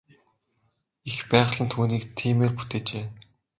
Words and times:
Эх 1.11 1.19
байгаль 1.31 1.61
нь 1.63 1.71
түүнийг 1.73 2.03
тиймээр 2.17 2.53
бүтээжээ. 2.57 3.05